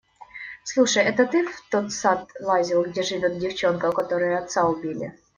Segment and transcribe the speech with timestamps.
[0.63, 5.13] Слушай, это ты в тот сад лазил, где живет девчонка, у которой отца убили?